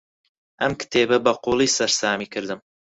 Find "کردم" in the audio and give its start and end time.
2.33-2.59